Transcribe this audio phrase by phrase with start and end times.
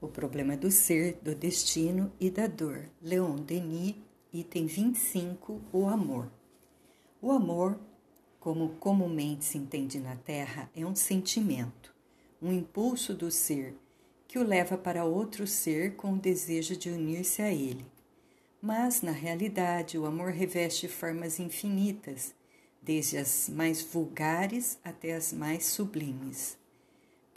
[0.00, 2.88] O problema do ser, do destino e da dor.
[3.02, 3.96] Leon Denis,
[4.32, 6.32] item 25, o amor.
[7.20, 7.78] O amor,
[8.38, 11.94] como comumente se entende na Terra, é um sentimento,
[12.40, 13.76] um impulso do ser
[14.26, 17.84] que o leva para outro ser com o desejo de unir-se a ele.
[18.62, 22.34] Mas, na realidade, o amor reveste formas infinitas,
[22.80, 26.59] desde as mais vulgares até as mais sublimes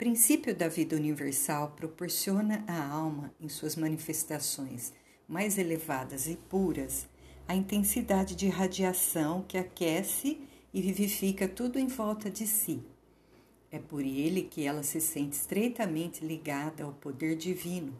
[0.04, 4.92] princípio da vida universal proporciona à alma, em suas manifestações
[5.26, 7.08] mais elevadas e puras,
[7.48, 12.82] a intensidade de radiação que aquece e vivifica tudo em volta de si.
[13.70, 17.98] É por ele que ela se sente estreitamente ligada ao poder divino,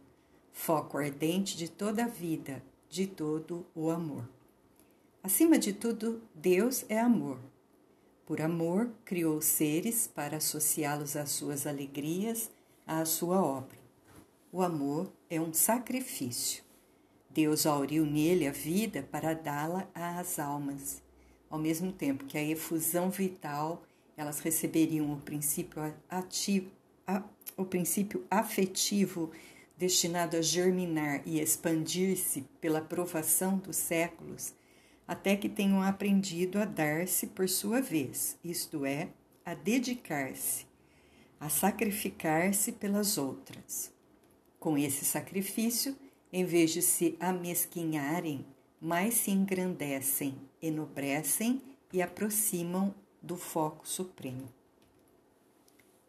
[0.52, 4.28] foco ardente de toda a vida, de todo o amor.
[5.22, 7.40] Acima de tudo, Deus é amor
[8.26, 12.50] por amor, criou seres para associá-los às suas alegrias,
[12.86, 13.76] à sua obra.
[14.50, 16.64] O amor é um sacrifício.
[17.28, 21.02] Deus auriu nele a vida para dá-la às almas,
[21.50, 23.82] ao mesmo tempo que a efusão vital
[24.16, 26.70] elas receberiam o princípio ativo,
[27.06, 27.22] a,
[27.56, 29.32] o princípio afetivo
[29.76, 34.54] destinado a germinar e expandir-se pela provação dos séculos
[35.06, 39.08] até que tenham aprendido a dar-se por sua vez, isto é,
[39.44, 40.66] a dedicar-se,
[41.38, 43.92] a sacrificar-se pelas outras.
[44.58, 45.96] Com esse sacrifício,
[46.32, 48.46] em vez de se amesquinharem,
[48.80, 54.48] mais se engrandecem, enobrecem e aproximam do foco supremo.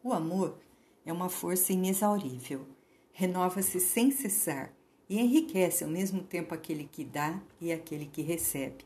[0.04, 0.58] O amor
[1.06, 2.66] é uma força inexaurível,
[3.12, 4.74] renova-se sem cessar
[5.10, 8.86] e enriquece ao mesmo tempo aquele que dá e aquele que recebe.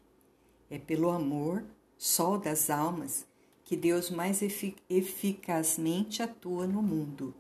[0.70, 1.64] É pelo amor,
[1.98, 3.26] sol das almas,
[3.64, 7.34] que Deus mais efic eficazmente atua no mundo.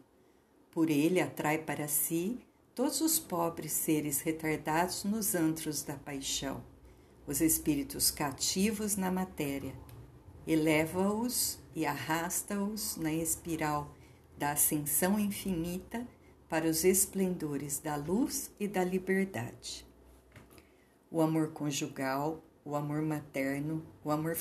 [0.71, 2.39] Por ele atrai para si
[2.75, 6.63] todos os pobres seres retardados nos antros da paixão,
[7.27, 9.73] os espíritos cativos na matéria.
[10.47, 13.93] Eleva-os e arrasta-os na espiral
[14.37, 16.07] da ascensão infinita
[16.49, 19.85] para os esplendores da luz e da liberdade.
[21.11, 24.35] O amor conjugal, o amor materno, o amor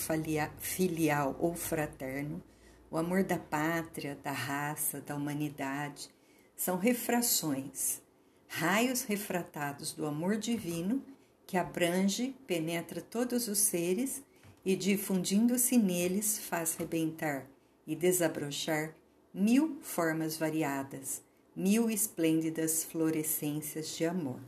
[0.59, 2.43] filial ou fraterno,
[2.91, 6.09] o amor da pátria, da raça, da humanidade,
[6.57, 8.01] são refrações,
[8.49, 11.05] raios refratados do amor divino
[11.47, 14.23] que abrange, penetra todos os seres
[14.65, 17.47] e, difundindo-se neles, faz rebentar
[17.87, 18.95] e desabrochar
[19.33, 21.28] mil formas variadas
[21.59, 24.39] mil esplêndidas florescências de amor.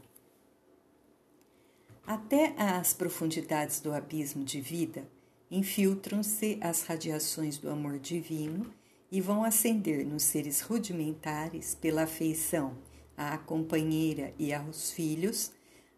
[2.06, 5.04] Até às profundidades do abismo de vida
[5.50, 8.72] infiltram-se as radiações do amor divino
[9.10, 12.78] e vão acender nos seres rudimentares, pela afeição
[13.16, 15.50] à companheira e aos filhos,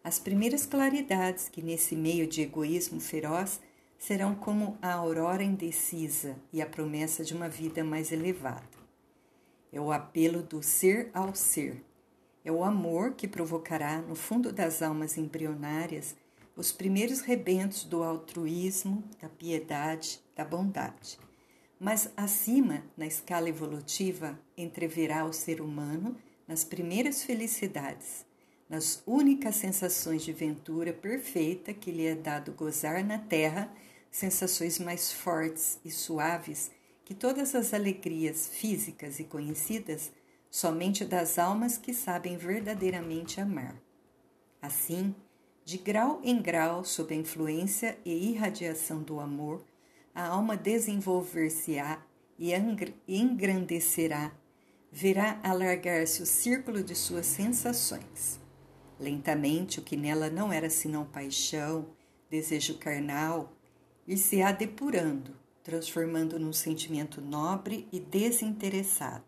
[0.03, 3.59] as primeiras claridades que, nesse meio de egoísmo feroz,
[3.99, 8.72] serão como a aurora indecisa e a promessa de uma vida mais elevada.
[9.73, 11.83] É o apelo do ser ao ser.
[12.45, 16.15] É o amor que provocará, no fundo das almas embrionárias,
[16.55, 21.17] os primeiros rebentos do altruísmo, da piedade, da bondade.
[21.79, 26.15] Mas acima, na escala evolutiva, entreverá o ser humano
[26.47, 28.27] nas primeiras felicidades,
[28.69, 33.73] nas únicas sensações de ventura perfeita que lhe é dado gozar na terra,
[34.11, 36.69] sensações mais fortes e suaves
[37.05, 40.11] que todas as alegrias físicas e conhecidas
[40.49, 43.75] somente das almas que sabem verdadeiramente amar.
[44.61, 45.15] Assim,
[45.65, 49.65] de grau em grau, sob a influência e irradiação do amor,
[50.13, 52.05] a alma desenvolver-se-á
[52.37, 52.51] e
[53.07, 54.31] engrandecerá,
[54.91, 58.39] verá alargar-se o círculo de suas sensações.
[58.99, 61.87] Lentamente, o que nela não era senão paixão,
[62.29, 63.51] desejo carnal,
[64.07, 69.23] ir-se-á depurando, transformando num sentimento nobre e desinteressado.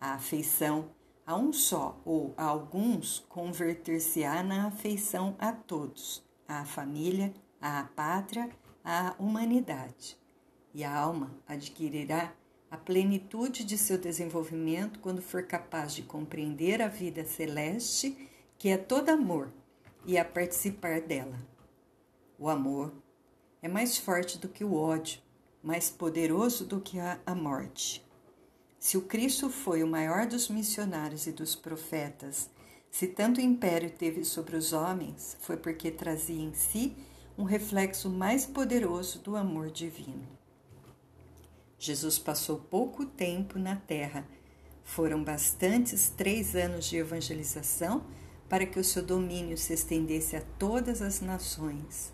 [0.00, 0.90] A afeição
[1.26, 8.48] a um só ou a alguns converter-se-á na afeição a todos, à família, à pátria,
[8.84, 10.16] à humanidade.
[10.72, 12.32] E a alma adquirirá
[12.70, 18.76] a plenitude de seu desenvolvimento quando for capaz de compreender a vida celeste, que é
[18.76, 19.50] todo amor,
[20.06, 21.38] e a participar dela.
[22.38, 22.92] O amor
[23.60, 25.20] é mais forte do que o ódio,
[25.62, 28.04] mais poderoso do que a, morte.
[28.78, 32.48] Se o Cristo foi o maior dos missionários e dos profetas,
[32.90, 36.96] se tanto império teve sobre os homens, foi porque trazia em si
[37.36, 40.26] um reflexo mais poderoso do amor divino.
[41.78, 44.26] Jesus passou pouco tempo na terra,
[44.88, 48.02] Foram bastantes três anos de evangelização
[48.48, 52.10] para que o seu domínio se estendesse a todas as nações.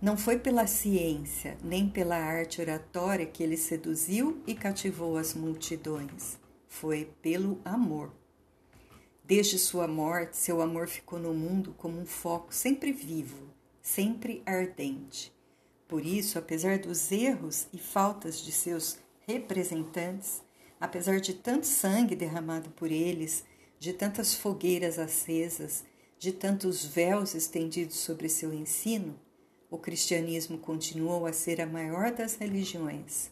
[0.00, 6.38] Não foi pela ciência nem pela arte oratória que ele seduziu e cativou as multidões,
[6.68, 8.12] foi pelo amor.
[9.24, 13.52] Desde sua morte, seu amor ficou no mundo como um foco sempre vivo,
[13.82, 15.32] sempre ardente.
[15.88, 20.44] Por isso, apesar dos erros e faltas de seus representantes,
[20.80, 23.44] apesar de tanto sangue derramado por eles,
[23.80, 25.84] de tantas fogueiras acesas,
[26.20, 29.18] de tantos véus estendidos sobre seu ensino,
[29.70, 33.30] o cristianismo continuou a ser a maior das religiões.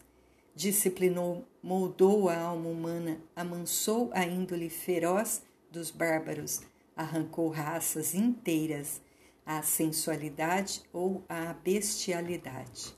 [0.55, 6.61] Disciplinou, moldou a alma humana, amansou a índole feroz dos bárbaros,
[6.95, 9.01] arrancou raças inteiras
[9.45, 12.95] à sensualidade ou à bestialidade.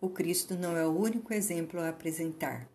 [0.00, 2.68] O Cristo não é o único exemplo a apresentar.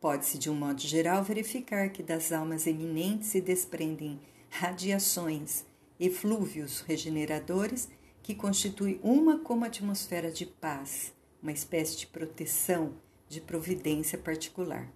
[0.00, 4.20] Pode-se, de um modo geral, verificar que das almas eminentes se desprendem
[4.50, 5.64] radiações,
[5.98, 7.88] eflúvios regeneradores
[8.22, 12.94] que constituem uma como atmosfera de paz, uma espécie de proteção,
[13.28, 14.88] de providência particular.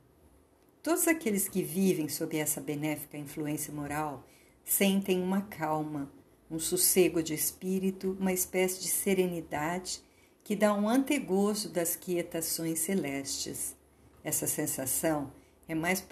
[0.82, 4.25] Todos aqueles que vivem sob essa benéfica influência moral
[4.64, 6.11] sentem uma calma,
[6.50, 10.00] um sossego de espírito, uma espécie de serenidade
[10.44, 13.75] que dá um antegozo das quietações celestes.
[14.23, 15.32] Essa sensação
[15.67, 16.05] é mais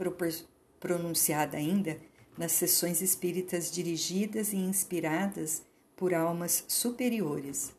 [0.80, 2.00] pronunciada ainda
[2.36, 5.62] nas sessões espíritas dirigidas e inspiradas
[5.96, 7.72] por almas superiores.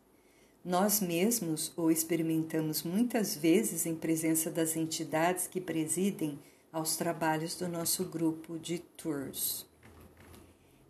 [0.63, 6.39] Nós mesmos o experimentamos muitas vezes em presença das entidades que presidem
[6.71, 9.65] aos trabalhos do nosso grupo de tours.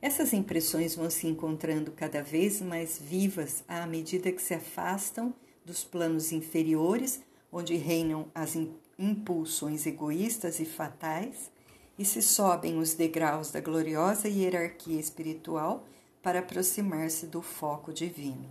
[0.02, 5.34] Essas impressões vão se encontrando cada vez mais vivas à medida que se afastam
[5.66, 7.22] dos planos inferiores,
[7.52, 8.56] onde reinam as
[8.98, 11.52] impulsões egoístas e fatais
[11.98, 15.86] e se sobem os degraus da gloriosa hierarquia espiritual
[16.26, 18.50] para aproximar-se do foco divino.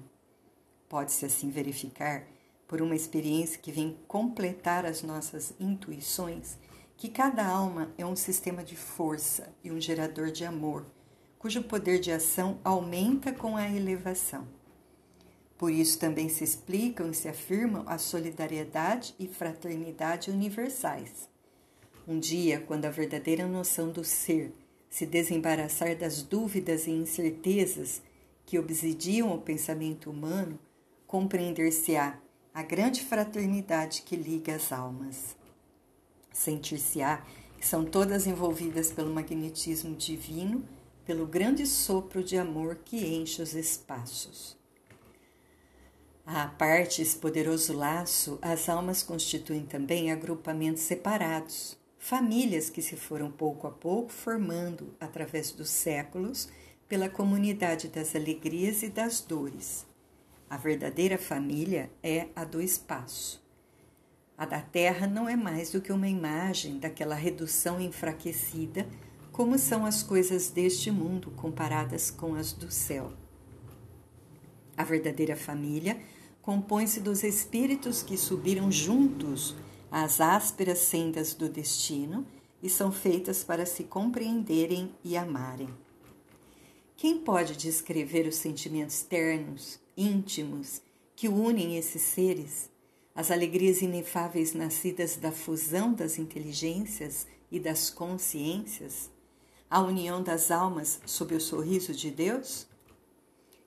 [0.89, 2.25] Pode-se assim verificar,
[2.69, 6.57] por uma experiência que vem completar as nossas intuições,
[6.97, 10.87] que cada alma é um sistema de força e um gerador de amor,
[11.37, 14.47] cujo poder de ação aumenta com a elevação.
[15.59, 21.29] Por isso também se explicam e se afirmam a solidariedade e fraternidade universais.
[22.07, 24.53] Um dia, quando a verdadeira noção do ser
[24.95, 28.01] se desembaraçar das dúvidas e incertezas
[28.47, 30.57] que obsidiam o pensamento humano,
[31.05, 32.21] compreender-se-á
[32.55, 35.37] a grande fraternidade que liga as almas.
[36.33, 37.25] Sentir-se-á
[37.59, 40.65] que são todas envolvidas pelo magnetismo divino,
[41.05, 44.57] pelo grande sopro de amor que enche os espaços.
[46.25, 53.31] À parte esse poderoso laço, as almas constituem também agrupamentos separados, famílias que se foram
[53.31, 56.51] pouco a pouco formando através dos séculos
[56.87, 59.87] pela comunidade das alegrias e das dores.
[60.51, 63.43] A verdadeira família é a do espaço.
[64.37, 68.87] A da terra não é mais do que uma imagem daquela redução enfraquecida,
[69.33, 73.15] como são as coisas deste mundo comparadas com as do céu.
[74.77, 75.99] A verdadeira família
[76.43, 79.57] compõe-se dos espíritos que subiram juntos
[79.97, 82.27] às ásperas sendas do destino
[82.61, 85.69] e são feitas para se compreenderem e amarem.
[86.97, 90.83] Quem pode descrever os sentimentos ternos, íntimos,
[91.15, 92.69] que unem esses seres,
[93.15, 99.13] as alegrias inefáveis nascidas da fusão das inteligências e das consciências,
[99.71, 102.67] a união das almas sob o sorriso de Deus?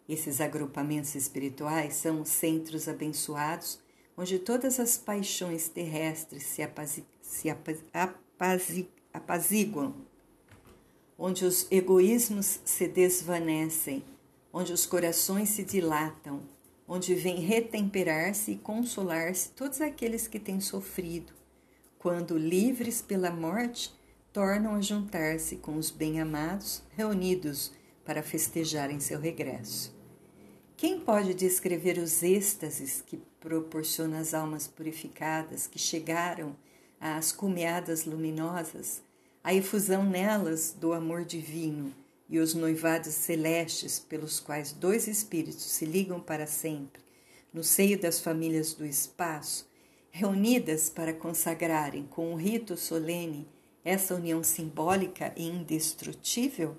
[0.10, 3.79] Esses agrupamentos espirituais são os centros abençoados
[4.17, 9.95] onde todas as paixões terrestres se, apazi se apazi apaziguam,
[11.17, 14.03] onde os egoísmos se desvanecem,
[14.51, 16.41] onde os corações se dilatam,
[16.88, 21.33] onde vem retemperar-se e consolar-se todos aqueles que têm sofrido,
[21.97, 23.93] quando, livres pela morte,
[24.31, 27.74] tornam a juntar-se com os bem-amados reunidos
[28.05, 29.95] para festejarem seu regresso.
[30.75, 36.56] Quem pode descrever os êxtases que proporciona às almas purificadas que chegaram
[37.00, 39.01] às cumeadas luminosas,
[39.44, 41.94] a efusão nelas do amor divino
[42.29, 47.01] e os noivados celestes pelos quais dois espíritos se ligam para sempre,
[47.53, 49.70] no seio das famílias do espaço,
[50.12, 53.48] reunidas para consagrarem com um rito solene
[53.86, 56.75] essa união simbólica e indestrutível?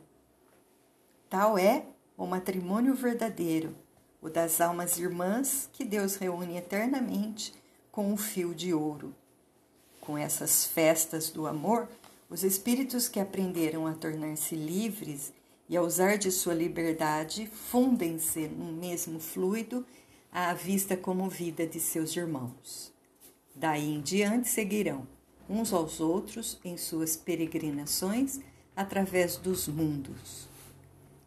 [1.31, 1.87] Tal é
[2.17, 3.75] o matrimônio verdadeiro
[4.21, 7.55] o das almas irmãs que Deus reúne eternamente
[7.91, 9.15] com um fio de ouro.
[10.01, 11.89] Com essas festas do amor,
[12.31, 15.33] Os espíritos que aprenderam a tornar-se livres
[15.67, 19.87] e a usar de sua liberdade fundem-se no mesmo fluido
[20.31, 22.93] à vista comovida de seus irmãos.
[23.55, 25.07] Daí em diante seguirão
[25.49, 28.41] uns aos outros em suas peregrinações
[28.77, 30.48] através dos mundos.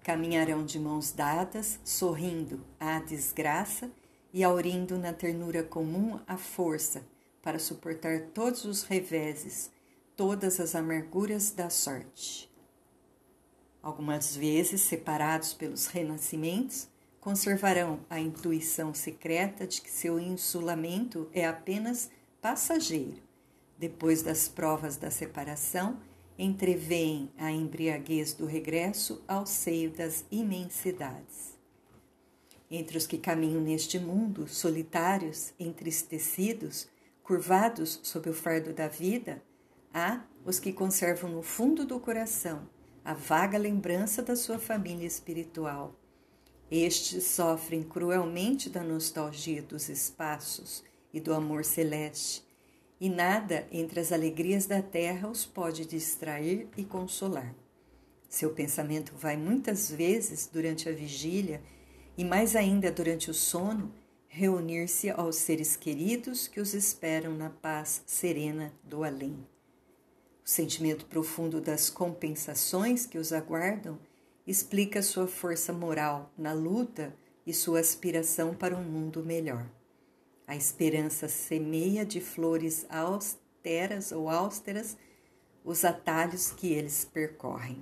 [0.03, 3.91] Caminharão de mãos dadas, sorrindo à desgraça
[4.33, 7.03] e aurindo na ternura comum a força
[7.41, 9.69] para suportar todos os reveses,
[10.15, 12.49] todas as amarguras da sorte.
[13.81, 16.87] Algumas vezes, separados pelos renascimentos,
[17.19, 22.09] conservarão a intuição secreta de que seu insulamento é apenas
[22.41, 23.21] passageiro.
[23.77, 25.99] Depois das provas da separação,
[26.41, 31.55] entreveem a embriaguez do regresso ao seio das imensidades.
[32.69, 36.87] Entre os que caminham neste mundo, solitários, entristecidos,
[37.21, 39.39] curvados sob o fardo da vida,
[39.93, 42.67] há os que conservam no fundo do coração
[43.05, 45.95] a vaga lembrança da sua família espiritual.
[46.71, 50.83] Estes sofrem cruelmente da nostalgia dos espaços
[51.13, 52.43] e do amor celeste,
[53.01, 57.55] e nada entre as alegrias da terra os pode distrair e consolar.
[58.29, 61.63] Seu pensamento vai muitas vezes durante a vigília
[62.15, 63.91] e mais ainda durante o sono
[64.27, 69.35] reunir-se aos seres queridos que os esperam na paz serena do além.
[70.45, 73.97] O sentimento profundo das compensações que os aguardam
[74.45, 77.15] explica sua força moral na luta
[77.47, 79.65] e sua aspiração para um mundo melhor.
[80.51, 84.97] A esperança semeia de flores austeras ou austeras
[85.63, 87.81] os atalhos que eles percorrem.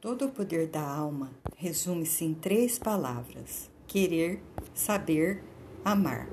[0.00, 4.40] Todo o poder da alma resume-se em três palavras: querer,
[4.74, 5.44] saber,
[5.84, 6.26] amar.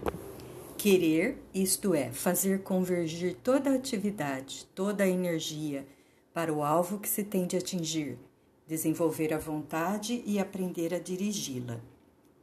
[0.78, 5.86] Querer, isto é, fazer convergir toda a atividade, toda a energia
[6.34, 8.18] para o alvo que se tem de atingir,
[8.66, 11.82] desenvolver a vontade e aprender a dirigi-la.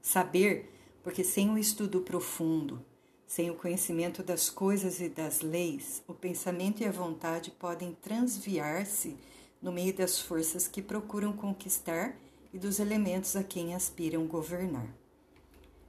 [0.03, 0.80] Saber
[1.11, 2.81] porque sem o estudo profundo,
[3.27, 9.17] sem o conhecimento das coisas e das leis, o pensamento e a vontade podem transviar-se
[9.61, 12.17] no meio das forças que procuram conquistar
[12.55, 14.87] e dos elementos a quem aspiram governar.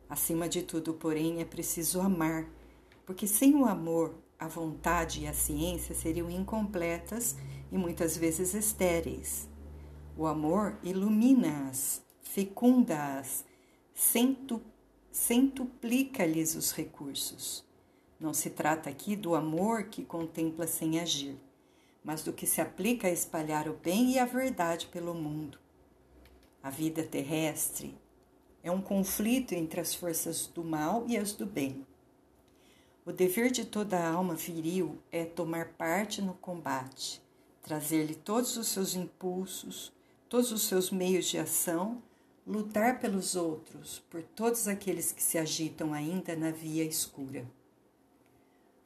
[0.09, 2.47] Acima de tudo, porém, é preciso amar,
[3.05, 7.35] porque sem o amor, a vontade e a ciência seriam incompletas
[7.71, 9.47] e muitas vezes estéreis.
[10.17, 13.45] O amor ilumina-as, fecunda-as,
[13.93, 14.70] centuplia
[15.11, 17.65] centuplica-lhes os recursos.
[18.19, 21.37] Não se trata aqui do amor que contempla sem agir,
[22.03, 25.59] mas do que se aplica a espalhar o bem e a verdade pelo mundo.
[26.63, 27.97] A vida terrestre
[28.63, 31.85] é um conflito entre as forças do mal e as do bem.
[33.03, 37.21] O dever de toda alma viril é tomar parte no combate,
[37.63, 39.91] trazer-lhe todos os seus impulsos,
[40.29, 42.01] todos os seus meios de ação
[42.45, 47.45] lutar pelos outros, por todos aqueles que se agitam ainda na via escura.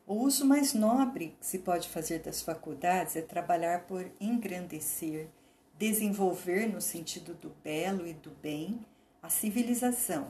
[0.06, 5.30] O uso mais nobre que se pode fazer das faculdades é trabalhar por engrandecer,
[5.78, 8.86] desenvolver no sentido do belo e do bem
[9.22, 10.28] a civilização,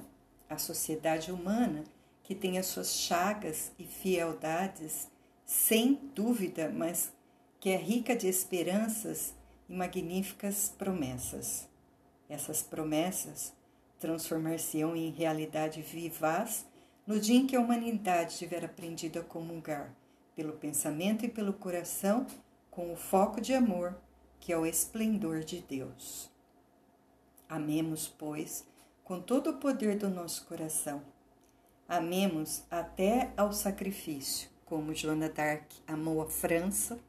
[0.50, 1.84] a sociedade humana
[2.24, 5.10] que tem as suas chagas e fieldades,
[5.46, 7.12] sem dúvida, mas
[7.60, 9.34] que é rica de esperanças
[9.70, 11.68] e magníficas promessas.
[12.30, 13.54] Essas promessas
[14.00, 16.66] transformar-se-ão em realidade vivaz
[17.06, 19.96] no dia em que a humanidade tiver aprendido a comungar
[20.36, 22.26] pelo pensamento e pelo coração
[22.70, 23.96] com o foco de amor
[24.40, 26.30] que é o esplendor de Deus.
[27.50, 28.64] Amemos, pois,
[29.04, 31.02] com todo o poder do nosso coração.
[31.88, 37.00] Amemos até ao sacrifício, como Joana d'Arc amou a França,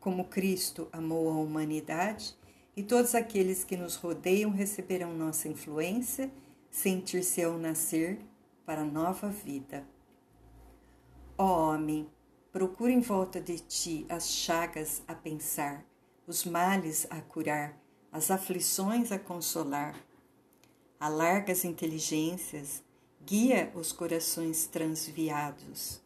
[0.00, 2.34] como Cristo amou a humanidade
[2.76, 6.30] e todos aqueles que nos rodeiam receberão nossa influência,
[6.70, 8.20] sentir-se-ão nascer
[8.66, 9.82] para nova vida.
[11.38, 12.06] Ó homem,
[12.52, 15.84] procura em volta de ti as chagas a pensar,
[16.26, 17.80] os males a curar,
[18.12, 19.94] as aflições a consolar.
[21.00, 22.82] Alarga as inteligências,
[23.24, 26.00] guia os corações transviados.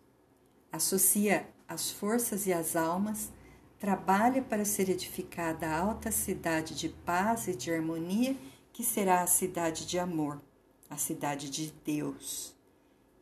[0.70, 3.30] Associa as forças e as almas
[3.80, 8.36] trabalha para ser edificada a alta cidade de paz e de harmonia,
[8.74, 10.40] que será a cidade de amor,
[10.88, 12.54] a cidade de Deus.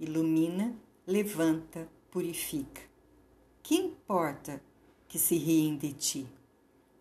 [0.01, 0.75] Ilumina,
[1.07, 2.83] levanta, purifica.
[3.63, 4.61] Que importa
[5.07, 6.27] que se riem de ti?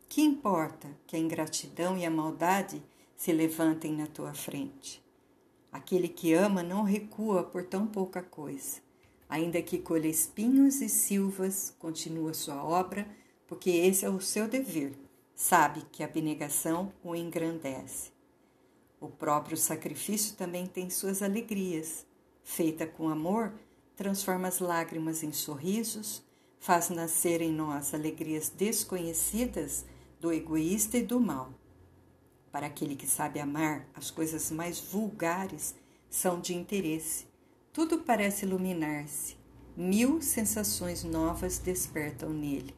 [0.08, 2.82] Que importa que a ingratidão e a maldade
[3.16, 5.04] se levantem na tua frente?
[5.72, 8.82] Aquele que ama não recua por tão pouca coisa,
[9.30, 13.06] Ainda que colha espinhos e silvas, continua sua obra,
[13.48, 14.94] porque esse é o seu dever.
[15.34, 18.12] Sabe que a abnegação o engrandece.
[19.00, 22.06] O próprio sacrifício também tem suas alegrias.
[22.44, 23.54] Feita com amor,
[23.96, 26.24] transforma as lágrimas em sorrisos,
[26.60, 29.86] faz nascer em nós alegrias desconhecidas
[30.20, 31.54] do egoísta e do mal.
[32.52, 35.76] Para aquele que sabe amar, as coisas mais vulgares
[36.10, 37.26] são de interesse.
[37.72, 39.36] Tudo parece iluminar-se.
[39.76, 42.74] Mil sensações novas despertam nele.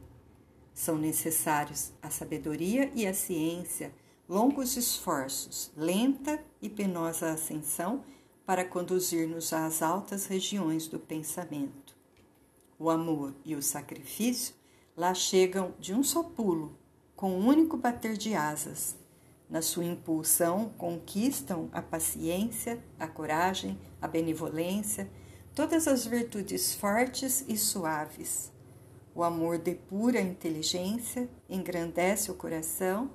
[0.79, 3.93] São necessários a sabedoria e a ciência,
[4.29, 8.05] longos esforços, lenta e penosa ascensão
[8.45, 11.98] para conduzir-nos às altas regiões do pensamento.
[12.79, 14.55] O amor e o sacrifício
[14.95, 16.79] lá chegam de um só pulo,
[17.13, 18.95] com um único bater de asas.
[19.50, 25.12] Na sua impulsão, conquistam a paciência, a coragem, a benevolência,
[25.53, 28.57] todas as virtudes fortes e suaves.
[29.13, 33.10] O amor depura a inteligência, engrandece o coração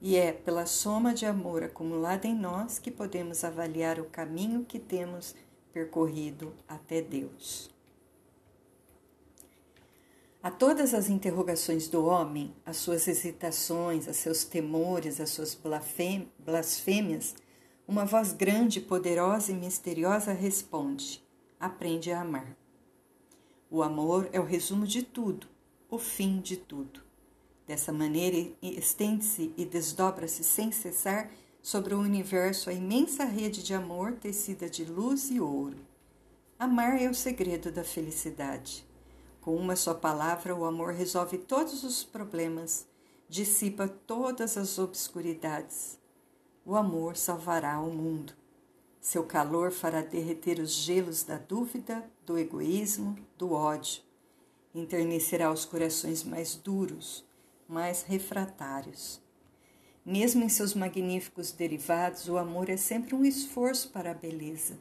[0.00, 4.78] e é pela soma de amor acumulada em nós que podemos avaliar o caminho que
[4.78, 5.34] temos
[5.72, 7.70] percorrido até Deus.
[10.40, 15.58] A todas as interrogações do homem, as suas hesitações, a seus temores, as suas
[16.38, 17.34] blasfêmias,
[17.88, 21.22] uma voz grande, poderosa e misteriosa responde:
[21.58, 22.57] aprende a amar.
[23.70, 25.46] O amor é o resumo de tudo,
[25.90, 27.02] o fim de tudo.
[27.66, 34.12] Dessa maneira, estende-se e desdobra-se sem cessar sobre o universo a imensa rede de amor
[34.12, 35.76] tecida de luz e ouro.
[36.58, 38.86] Amar é o segredo da felicidade.
[39.42, 42.86] Com uma só palavra, o amor resolve todos os problemas,
[43.28, 45.98] dissipa todas as obscuridades.
[46.64, 48.32] O amor salvará o mundo.
[48.98, 54.02] Seu calor fará derreter os gelos da dúvida, do egoísmo, do ódio.
[54.74, 57.24] Enternecerá os corações mais duros,
[57.66, 59.18] mais refratários.
[60.04, 64.78] Mesmo em seus magníficos derivados, o amor é sempre um esforço para a beleza.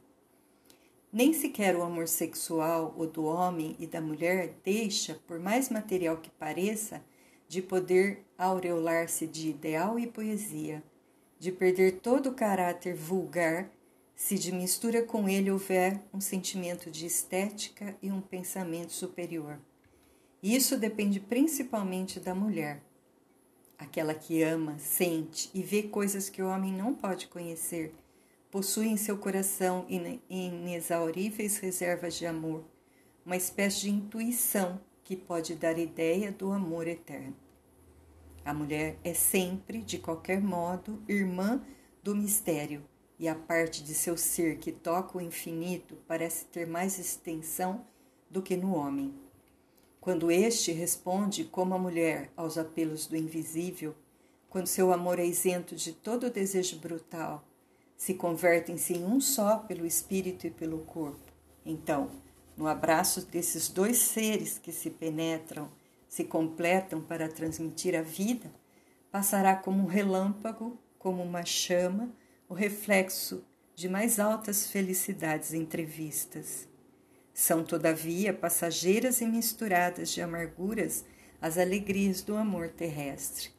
[1.11, 6.17] Nem sequer o amor sexual, o do homem e da mulher, deixa, por mais material
[6.17, 7.01] que pareça,
[7.47, 10.83] de poder aureolar-se de ideal e poesia,
[11.39, 13.71] de perder todo o caráter vulgar
[14.17, 19.59] se de mistura com ele houver um sentimento de estética e um pensamento superior.
[20.41, 22.83] Isso depende principalmente da mulher,
[23.77, 27.93] aquela que ama, sente e vê coisas que o homem não pode conhecer,
[28.49, 29.85] possui em seu coração
[30.27, 32.65] inexauríveis reservas de amor,
[33.23, 37.35] uma espécie de intuição que pode dar ideia do amor eterno.
[38.43, 41.61] A mulher é sempre, de qualquer modo, irmã
[42.01, 42.83] do mistério
[43.19, 47.85] e a parte de seu ser que toca o infinito parece ter mais extensão
[48.29, 49.13] do que no homem.
[49.99, 53.95] Quando este responde como a mulher aos apelos do invisível,
[54.49, 57.43] quando seu amor é isento de todo desejo brutal,
[57.97, 61.33] se convertem-se em um só pelo espírito e pelo corpo.
[61.65, 62.11] Então,
[62.55, 65.69] no abraço desses dois seres que se penetram,
[66.07, 68.51] se completam para transmitir a vida,
[69.11, 72.09] passará como um relâmpago, como uma chama,
[72.49, 73.43] o reflexo
[73.75, 76.65] de mais altas felicidades entrevistas.
[77.33, 81.03] São, todavia, passageiras e misturadas de amarguras
[81.41, 83.49] as alegrias do amor terrestre.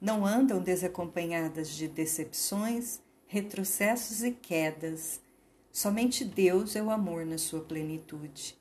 [0.00, 5.20] Não andam desacompanhadas de decepções, retrocessos e quedas.
[5.70, 8.58] Somente Deus é o amor na sua plenitude.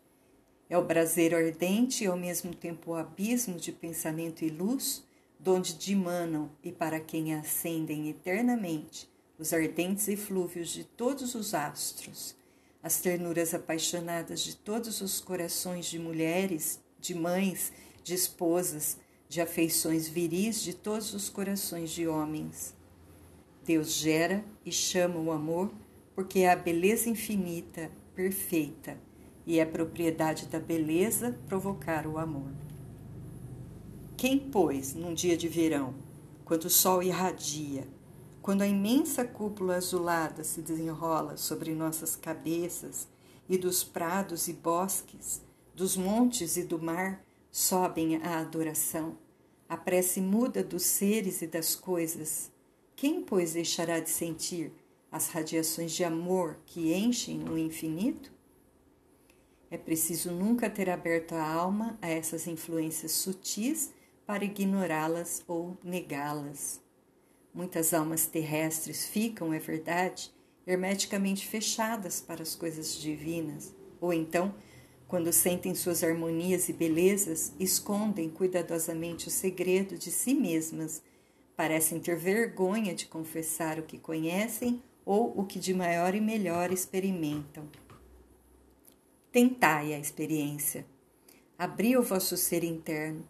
[0.70, 5.08] É o braseiro ardente e ao mesmo tempo o abismo de pensamento e luz,
[5.40, 9.09] donde dimanam e para quem ascendem eternamente
[9.40, 12.36] os ardentes eflúvios de todos os astros,
[12.84, 17.72] as ternuras apaixonadas de todos os corações de mulheres, de mães,
[18.04, 18.98] de esposas,
[19.30, 22.76] de afeições viris de todos os corações de homens.
[23.64, 25.72] Deus gera e chama o amor
[26.14, 28.98] porque é a beleza infinita, perfeita,
[29.48, 32.52] e é propriedade da beleza provocar o amor.
[34.18, 35.96] Quem, pois, num dia de verão,
[36.44, 37.88] quando o sol irradia,
[38.50, 43.08] quando a imensa cúpula azulada se desenrola sobre nossas cabeças
[43.48, 45.40] e dos prados e bosques,
[45.76, 49.16] dos montes e do mar sobem a adoração,
[49.70, 52.52] a prece muda dos seres e das coisas,
[52.96, 54.74] quem, pois, deixará de sentir
[55.12, 58.32] as radiações de amor que enchem o infinito?
[59.70, 63.94] É preciso nunca ter aberto a alma a essas influências sutis
[64.26, 66.89] para ignorá-las ou negá-las.
[67.60, 70.32] Muitas almas terrestres ficam, é verdade,
[70.66, 74.56] hermeticamente fechadas para as coisas divinas, ou então
[75.10, 81.04] Quando sentem suas harmonias e belezas, escondem cuidadosamente o segredo de si mesmas.
[81.54, 86.72] Parecem ter vergonha de confessar o que conhecem ou o que de maior e melhor
[86.72, 87.68] experimentam.
[89.34, 90.86] Tentai a experiência.
[91.58, 93.28] Abri o vosso ser interno.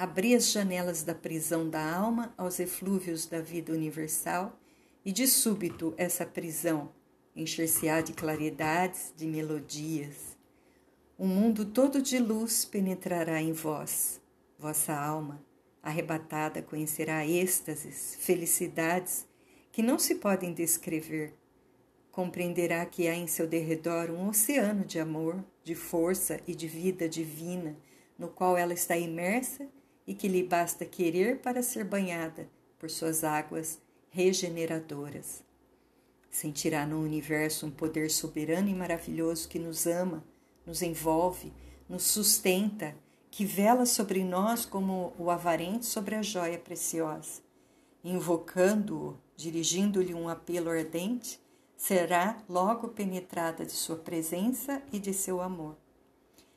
[0.00, 4.58] Abri as janelas da prisão da alma aos eflúvios da vida universal,
[5.04, 6.88] e de súbito essa prisão
[7.36, 10.38] encher-se-á de claridades, de melodias.
[11.18, 14.18] Um mundo todo de luz penetrará em vós.
[14.58, 15.44] Vossa alma,
[15.82, 19.26] arrebatada, conhecerá êxtases, felicidades
[19.70, 21.34] que não se podem descrever.
[22.10, 27.06] Compreenderá que há em seu derredor um oceano de amor, de força e de vida
[27.06, 27.76] divina,
[28.18, 29.68] no qual ela está imersa
[30.10, 33.78] e que lhe basta querer para ser banhada por suas águas
[34.10, 35.40] regeneradoras.
[36.28, 40.24] Sentirá no universo um poder soberano e maravilhoso que nos ama,
[40.66, 41.52] nos envolve,
[41.88, 42.96] nos sustenta,
[43.30, 47.40] que vela sobre nós como o avarente sobre a joia preciosa.
[48.02, 51.40] Invocando-o, dirigindo-lhe um apelo ardente,
[51.76, 55.76] será logo penetrada de sua presença e de seu amor.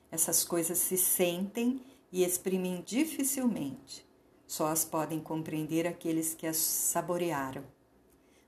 [0.10, 4.08] Essas coisas se sentem e exprimem dificilmente.
[4.46, 7.64] Só as podem compreender aqueles que as saborearam.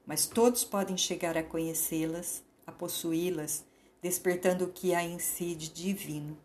[0.06, 3.66] Mas todos podem chegar a conhecê-las, a possuí-las,
[4.04, 6.38] despertando o que há em si de divino.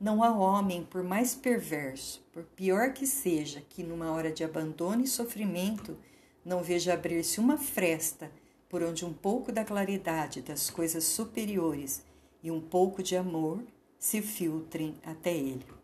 [0.00, 5.04] Não há homem, por mais perverso, por pior que seja, que numa hora de abandono
[5.04, 5.98] e sofrimento
[6.42, 8.32] não veja abrir-se uma fresta
[8.70, 12.02] por onde um pouco da claridade das coisas superiores
[12.42, 13.62] e um pouco de amor
[13.98, 15.81] se filtrem até ele.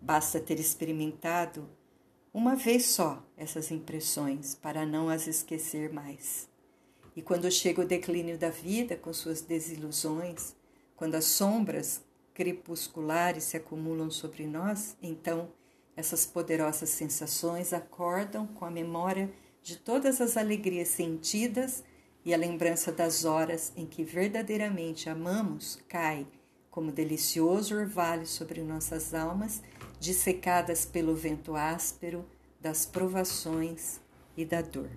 [0.00, 1.68] Basta ter experimentado
[2.32, 6.48] uma vez só essas impressões para não as esquecer mais.
[7.16, 10.54] E quando chega o declínio da vida com suas desilusões,
[10.94, 15.50] quando as sombras crepusculares se acumulam sobre nós, então
[15.96, 19.28] essas poderosas sensações acordam com a memória
[19.60, 21.82] de todas as alegrias sentidas
[22.24, 26.24] e a lembrança das horas em que verdadeiramente amamos cai
[26.70, 29.60] como delicioso orvalho sobre nossas almas
[30.00, 32.24] dissecadas pelo vento áspero
[32.60, 34.00] das provações
[34.36, 34.90] e da dor.